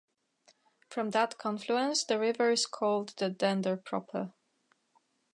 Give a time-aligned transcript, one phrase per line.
[0.89, 4.33] From that confluence the river is called the Dender proper.